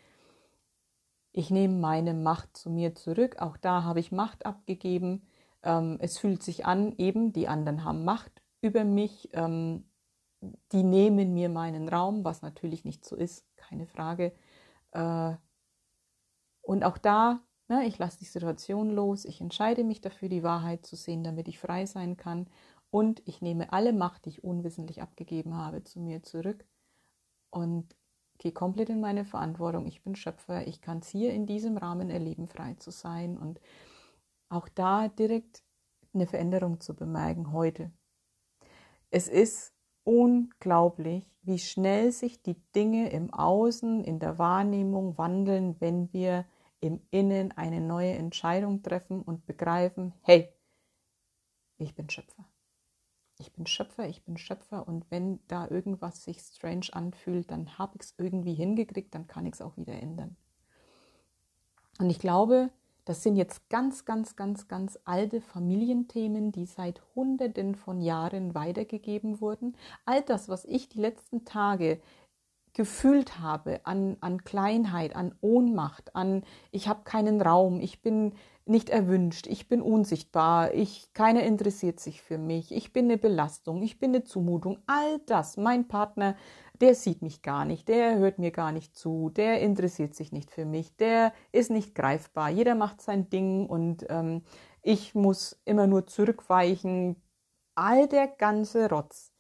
[1.32, 3.36] Ich nehme meine Macht zu mir zurück.
[3.40, 5.26] Auch da habe ich Macht abgegeben.
[5.62, 9.28] Ähm, es fühlt sich an, eben, die anderen haben Macht über mich.
[9.32, 9.84] Ähm,
[10.72, 14.32] die nehmen mir meinen Raum, was natürlich nicht so ist, keine Frage.
[14.92, 15.34] Äh,
[16.62, 20.84] und auch da, ne, ich lasse die Situation los, ich entscheide mich dafür, die Wahrheit
[20.86, 22.46] zu sehen, damit ich frei sein kann.
[22.90, 26.64] Und ich nehme alle Macht, die ich unwissentlich abgegeben habe, zu mir zurück
[27.50, 27.96] und
[28.38, 29.86] gehe komplett in meine Verantwortung.
[29.86, 33.60] Ich bin Schöpfer, ich kann es hier in diesem Rahmen erleben, frei zu sein und
[34.48, 35.64] auch da direkt
[36.12, 37.90] eine Veränderung zu bemerken heute.
[39.10, 39.72] Es ist
[40.04, 46.44] unglaublich, wie schnell sich die Dinge im Außen, in der Wahrnehmung wandeln, wenn wir
[46.84, 50.52] im Innen eine neue Entscheidung treffen und begreifen, hey,
[51.78, 52.44] ich bin Schöpfer.
[53.38, 57.96] Ich bin Schöpfer, ich bin Schöpfer und wenn da irgendwas sich strange anfühlt, dann habe
[57.96, 60.36] ich es irgendwie hingekriegt, dann kann ich es auch wieder ändern.
[61.98, 62.70] Und ich glaube,
[63.04, 69.40] das sind jetzt ganz, ganz, ganz, ganz alte Familienthemen, die seit Hunderten von Jahren weitergegeben
[69.40, 69.76] wurden.
[70.04, 72.00] All das, was ich die letzten Tage
[72.74, 78.34] gefühlt habe an, an Kleinheit, an Ohnmacht, an ich habe keinen Raum, ich bin
[78.66, 83.82] nicht erwünscht, ich bin unsichtbar, ich keiner interessiert sich für mich, ich bin eine Belastung,
[83.82, 86.36] ich bin eine Zumutung, all das, mein Partner
[86.80, 90.50] der sieht mich gar nicht, der hört mir gar nicht zu, der interessiert sich nicht
[90.50, 92.50] für mich, der ist nicht greifbar.
[92.50, 94.42] Jeder macht sein Ding und ähm,
[94.82, 97.22] ich muss immer nur zurückweichen.
[97.76, 99.33] All der ganze Rotz.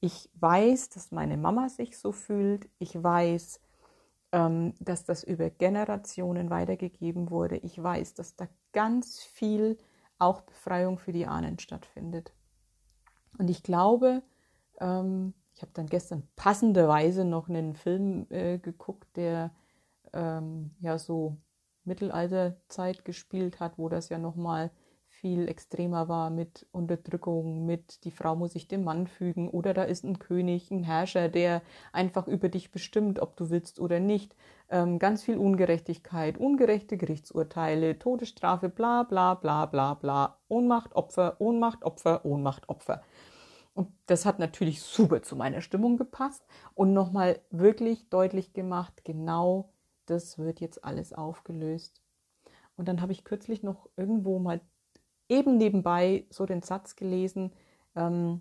[0.00, 2.68] Ich weiß, dass meine Mama sich so fühlt.
[2.78, 3.60] Ich weiß,
[4.32, 7.56] ähm, dass das über Generationen weitergegeben wurde.
[7.56, 9.78] Ich weiß, dass da ganz viel
[10.18, 12.32] auch Befreiung für die Ahnen stattfindet.
[13.38, 14.22] Und ich glaube,
[14.80, 19.52] ähm, ich habe dann gestern passenderweise noch einen Film äh, geguckt, der
[20.12, 21.36] ähm, ja so
[21.84, 24.70] Mittelalterzeit gespielt hat, wo das ja nochmal
[25.20, 29.82] viel extremer war mit Unterdrückung, mit die Frau muss sich dem Mann fügen oder da
[29.82, 34.36] ist ein König, ein Herrscher, der einfach über dich bestimmt, ob du willst oder nicht.
[34.70, 41.84] Ähm, ganz viel Ungerechtigkeit, ungerechte Gerichtsurteile, Todesstrafe, bla bla bla bla bla, Ohnmacht, Opfer, Ohnmacht,
[41.84, 43.02] Opfer, Ohnmacht, Opfer.
[43.74, 49.72] Und das hat natürlich super zu meiner Stimmung gepasst und nochmal wirklich deutlich gemacht, genau
[50.06, 52.00] das wird jetzt alles aufgelöst.
[52.76, 54.60] Und dann habe ich kürzlich noch irgendwo mal
[55.28, 57.52] eben nebenbei so den Satz gelesen,
[57.94, 58.40] ähm,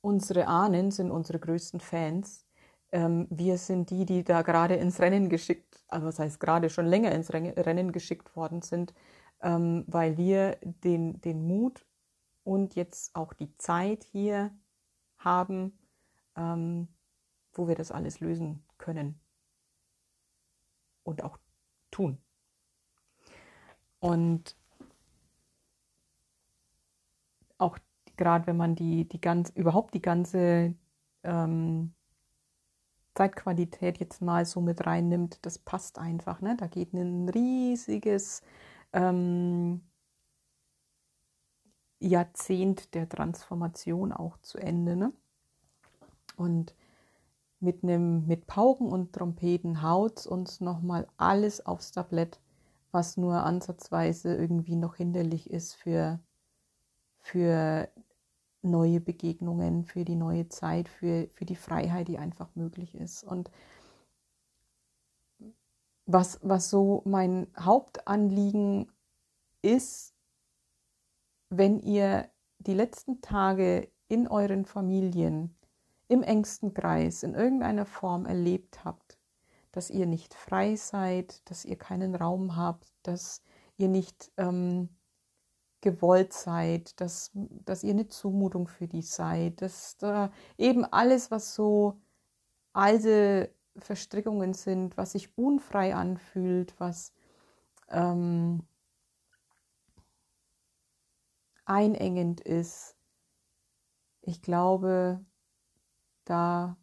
[0.00, 2.46] unsere Ahnen sind unsere größten Fans.
[2.92, 6.86] Ähm, wir sind die, die da gerade ins Rennen geschickt, also das heißt gerade schon
[6.86, 8.94] länger ins Rennen geschickt worden sind,
[9.42, 11.86] ähm, weil wir den, den Mut
[12.44, 14.50] und jetzt auch die Zeit hier
[15.18, 15.78] haben,
[16.36, 16.88] ähm,
[17.52, 19.20] wo wir das alles lösen können
[21.02, 21.38] und auch
[21.90, 22.18] tun.
[24.00, 24.56] Und
[27.58, 27.78] auch
[28.18, 30.74] gerade wenn man die, die ganz, überhaupt die ganze
[31.22, 31.94] ähm,
[33.14, 36.42] Zeitqualität jetzt mal so mit reinnimmt, das passt einfach.
[36.42, 36.56] Ne?
[36.58, 38.42] Da geht ein riesiges
[38.92, 39.80] ähm,
[42.00, 44.94] Jahrzehnt der Transformation auch zu Ende.
[44.94, 45.12] Ne?
[46.36, 46.74] Und
[47.60, 52.38] mit einem mit Pauken und Trompeten haut uns nochmal alles aufs Tablett,
[52.92, 56.20] was nur ansatzweise irgendwie noch hinderlich ist für,
[57.18, 57.88] für
[58.62, 63.24] neue Begegnungen, für die neue Zeit, für, für die Freiheit, die einfach möglich ist.
[63.24, 63.50] Und
[66.06, 68.90] was, was so mein Hauptanliegen
[69.62, 70.14] ist,
[71.50, 75.54] wenn ihr die letzten Tage in euren Familien,
[76.08, 79.18] im engsten Kreis, in irgendeiner Form erlebt habt,
[79.72, 83.42] dass ihr nicht frei seid, dass ihr keinen Raum habt, dass
[83.76, 84.88] ihr nicht ähm,
[85.80, 91.54] gewollt seid, dass, dass ihr eine Zumutung für die seid, dass da eben alles, was
[91.54, 92.00] so
[92.72, 97.12] alte Verstrickungen sind, was sich unfrei anfühlt, was
[97.88, 98.62] ähm,
[101.64, 102.96] einengend ist.
[104.22, 105.24] Ich glaube,
[106.24, 106.76] da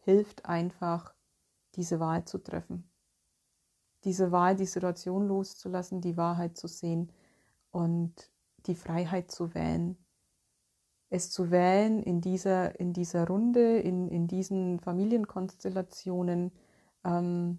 [0.00, 1.14] hilft einfach,
[1.76, 2.90] diese Wahl zu treffen.
[4.04, 7.12] Diese Wahl, die Situation loszulassen, die Wahrheit zu sehen
[7.70, 8.29] und
[8.66, 9.96] die Freiheit zu wählen.
[11.08, 16.52] Es zu wählen in dieser, in dieser Runde, in, in diesen Familienkonstellationen,
[17.04, 17.58] ähm,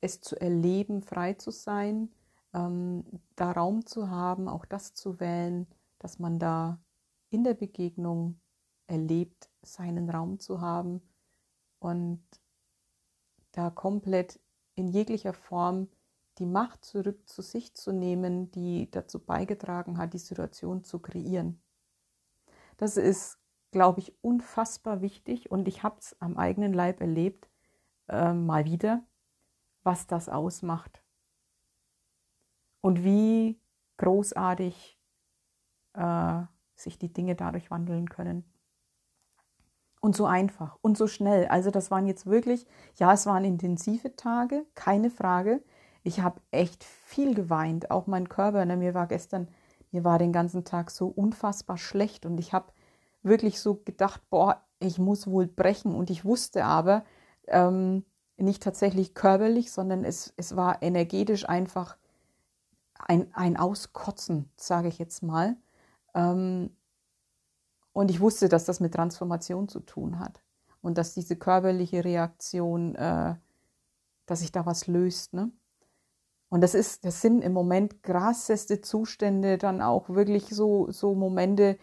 [0.00, 2.10] es zu erleben, frei zu sein,
[2.52, 3.04] ähm,
[3.36, 5.66] da Raum zu haben, auch das zu wählen,
[5.98, 6.78] dass man da
[7.30, 8.38] in der Begegnung
[8.86, 11.00] erlebt, seinen Raum zu haben
[11.78, 12.22] und
[13.52, 14.40] da komplett
[14.74, 15.88] in jeglicher Form
[16.38, 21.62] die Macht zurück zu sich zu nehmen, die dazu beigetragen hat, die Situation zu kreieren.
[22.76, 23.38] Das ist,
[23.70, 27.48] glaube ich, unfassbar wichtig und ich habe es am eigenen Leib erlebt,
[28.08, 29.04] äh, mal wieder,
[29.82, 31.02] was das ausmacht
[32.80, 33.60] und wie
[33.96, 34.98] großartig
[35.94, 36.42] äh,
[36.74, 38.44] sich die Dinge dadurch wandeln können.
[40.00, 41.46] Und so einfach und so schnell.
[41.46, 42.66] Also das waren jetzt wirklich,
[42.96, 45.62] ja, es waren intensive Tage, keine Frage.
[46.04, 48.64] Ich habe echt viel geweint, auch mein Körper.
[48.64, 49.48] Ne, mir war gestern,
[49.90, 52.72] mir war den ganzen Tag so unfassbar schlecht und ich habe
[53.22, 55.94] wirklich so gedacht, boah, ich muss wohl brechen.
[55.94, 57.04] Und ich wusste aber,
[57.48, 58.04] ähm,
[58.36, 61.96] nicht tatsächlich körperlich, sondern es, es war energetisch einfach
[62.98, 65.56] ein, ein Auskotzen, sage ich jetzt mal.
[66.14, 66.76] Ähm,
[67.92, 70.42] und ich wusste, dass das mit Transformation zu tun hat
[70.82, 73.36] und dass diese körperliche Reaktion, äh,
[74.26, 75.32] dass sich da was löst.
[75.32, 75.52] Ne?
[76.48, 81.78] Und das ist, das sind im Moment krasseste Zustände, dann auch wirklich so, so Momente,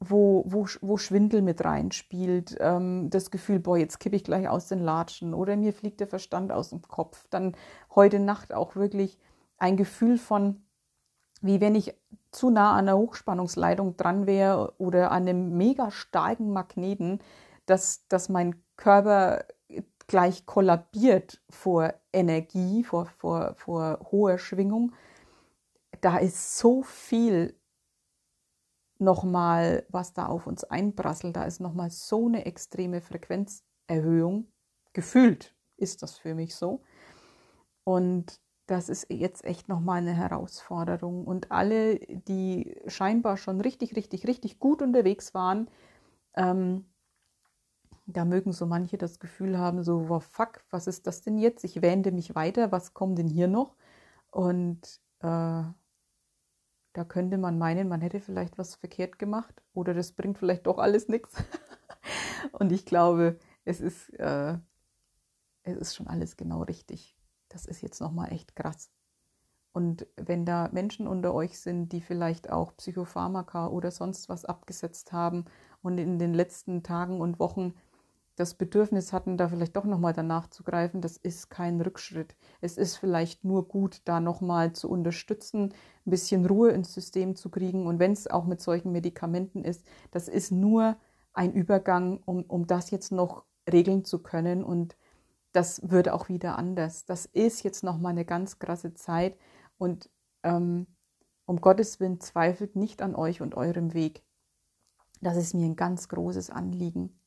[0.00, 4.68] wo, wo, wo Schwindel mit reinspielt, ähm, das Gefühl, boah, jetzt kippe ich gleich aus
[4.68, 7.26] den Latschen oder mir fliegt der Verstand aus dem Kopf.
[7.30, 7.56] Dann
[7.94, 9.18] heute Nacht auch wirklich
[9.58, 10.64] ein Gefühl von,
[11.40, 11.94] wie wenn ich
[12.30, 17.20] zu nah an einer Hochspannungsleitung dran wäre oder an einem mega starken Magneten,
[17.66, 19.44] dass, dass mein Körper
[20.12, 24.92] gleich kollabiert vor Energie, vor, vor, vor hoher Schwingung.
[26.02, 27.58] Da ist so viel
[28.98, 31.34] nochmal, was da auf uns einprasselt.
[31.34, 34.52] Da ist nochmal so eine extreme Frequenzerhöhung.
[34.92, 36.82] Gefühlt ist das für mich so.
[37.84, 41.26] Und das ist jetzt echt nochmal eine Herausforderung.
[41.26, 45.70] Und alle, die scheinbar schon richtig, richtig, richtig gut unterwegs waren,
[46.36, 46.84] ähm,
[48.06, 51.64] da mögen so manche das Gefühl haben, so, wow, fuck, was ist das denn jetzt?
[51.64, 53.76] Ich wähnte mich weiter, was kommt denn hier noch?
[54.30, 55.62] Und äh,
[56.94, 60.78] da könnte man meinen, man hätte vielleicht was verkehrt gemacht oder das bringt vielleicht doch
[60.78, 61.34] alles nichts.
[62.52, 64.58] Und ich glaube, es ist, äh,
[65.62, 67.16] es ist schon alles genau richtig
[67.52, 68.90] das ist jetzt nochmal echt krass.
[69.72, 75.12] Und wenn da Menschen unter euch sind, die vielleicht auch Psychopharmaka oder sonst was abgesetzt
[75.12, 75.46] haben
[75.82, 77.74] und in den letzten Tagen und Wochen
[78.36, 82.34] das Bedürfnis hatten, da vielleicht doch nochmal danach zu greifen, das ist kein Rückschritt.
[82.60, 85.74] Es ist vielleicht nur gut, da nochmal zu unterstützen,
[86.06, 87.86] ein bisschen Ruhe ins System zu kriegen.
[87.86, 90.96] Und wenn es auch mit solchen Medikamenten ist, das ist nur
[91.34, 94.96] ein Übergang, um, um das jetzt noch regeln zu können und
[95.52, 97.04] das wird auch wieder anders.
[97.04, 99.36] Das ist jetzt nochmal eine ganz krasse Zeit
[99.78, 100.10] und
[100.42, 100.86] ähm,
[101.44, 104.24] um Gottes Willen zweifelt nicht an euch und eurem Weg.
[105.20, 107.20] Das ist mir ein ganz großes Anliegen,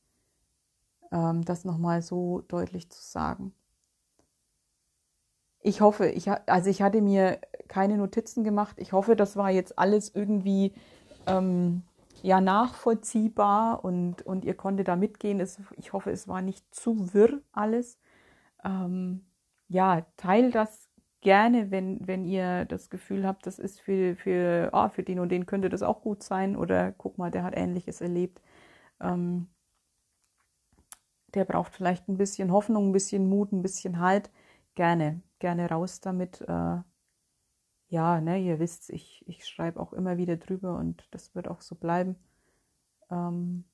[1.16, 3.54] ähm, das nochmal so deutlich zu sagen.
[5.62, 8.76] Ich hoffe, ich, also ich hatte mir keine Notizen gemacht.
[8.80, 10.74] Ich hoffe, das war jetzt alles irgendwie
[11.26, 11.82] ähm,
[12.22, 15.40] ja nachvollziehbar und, und ihr konntet da mitgehen.
[15.40, 17.98] Es, ich hoffe, es war nicht zu wirr alles.
[18.64, 19.26] Ähm,
[19.68, 20.90] ja, teil das
[21.22, 25.30] gerne, wenn, wenn ihr das Gefühl habt, das ist für, für, oh, für den und
[25.30, 28.42] den könnte das auch gut sein oder guck mal, der hat Ähnliches erlebt.
[29.02, 29.48] Ähm,
[31.36, 34.32] der braucht vielleicht ein bisschen Hoffnung, ein bisschen Mut, ein bisschen Halt.
[34.76, 36.42] Gerne, gerne raus damit.
[36.42, 36.82] Äh,
[37.90, 41.62] ja, ne, ihr wisst, ich, ich schreibe auch immer wieder drüber und das wird auch
[41.62, 42.16] so bleiben.
[43.12, 43.66] Ähm,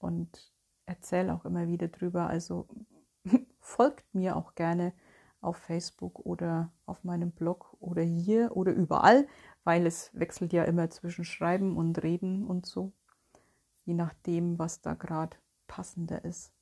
[0.00, 0.52] und
[0.86, 2.26] erzähle auch immer wieder drüber.
[2.26, 2.66] Also
[3.60, 4.92] folgt mir auch gerne
[5.40, 9.26] auf Facebook oder auf meinem Blog oder hier oder überall,
[9.64, 12.92] weil es wechselt ja immer zwischen Schreiben und Reden und so,
[13.84, 15.36] je nachdem, was da gerade
[15.70, 16.52] passender ist.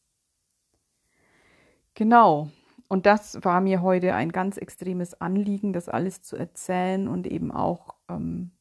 [1.95, 2.51] Genau,
[2.89, 7.51] und das war mir heute ein ganz extremes Anliegen, das alles zu erzählen und eben
[7.51, 8.53] auch ähm,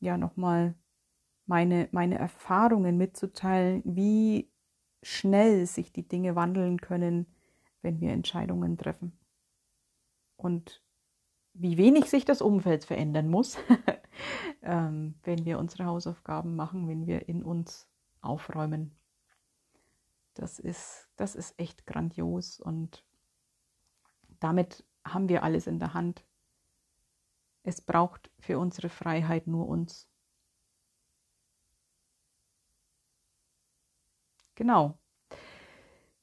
[0.00, 0.74] ja nochmal
[1.46, 4.48] meine, meine Erfahrungen mitzuteilen, wie
[5.02, 7.26] schnell sich die Dinge wandeln können,
[7.82, 9.12] wenn wir Entscheidungen treffen
[10.36, 10.82] und
[11.54, 13.58] wie wenig sich das Umfeld verändern muss,
[14.62, 17.88] ähm, wenn wir unsere Hausaufgaben machen, wenn wir in uns
[18.20, 18.92] aufräumen.
[20.34, 23.04] Das ist, das ist echt grandios und
[24.40, 26.24] damit haben wir alles in der Hand.
[27.64, 30.08] Es braucht für unsere Freiheit nur uns.
[34.54, 34.98] Genau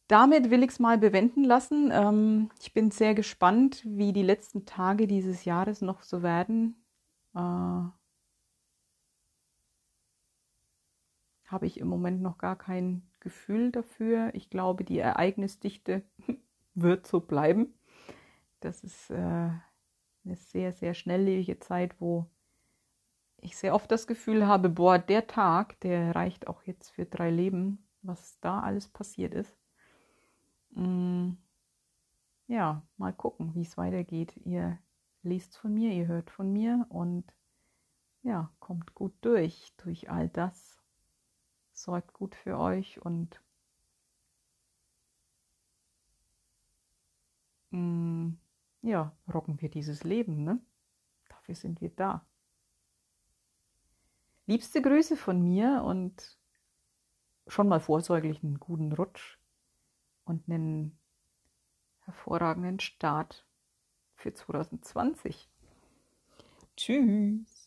[0.09, 1.91] damit will ich es mal bewenden lassen.
[1.93, 6.75] Ähm, ich bin sehr gespannt, wie die letzten Tage dieses Jahres noch so werden.
[7.35, 7.39] Äh,
[11.45, 14.31] Habe ich im Moment noch gar kein Gefühl dafür.
[14.33, 16.03] Ich glaube, die Ereignisdichte
[16.73, 17.73] wird so bleiben.
[18.59, 22.27] Das ist äh, eine sehr, sehr schnelllebige Zeit, wo
[23.41, 27.31] ich sehr oft das Gefühl habe, boah, der Tag, der reicht auch jetzt für drei
[27.31, 29.55] Leben, was da alles passiert ist.
[30.71, 31.31] Mm,
[32.47, 34.35] ja, mal gucken, wie es weitergeht.
[34.45, 34.77] Ihr
[35.23, 37.25] liest von mir, ihr hört von mir und
[38.23, 40.78] ja, kommt gut durch, durch all das.
[41.79, 43.41] Sorgt gut für euch und
[47.71, 48.31] mm,
[48.81, 50.59] ja, rocken wir dieses Leben, ne?
[51.29, 52.25] Dafür sind wir da.
[54.45, 56.37] Liebste Grüße von mir und
[57.47, 59.39] schon mal vorsorglich einen guten Rutsch
[60.25, 60.99] und einen
[62.01, 63.47] hervorragenden Start
[64.15, 65.49] für 2020.
[66.75, 67.58] Tschüss.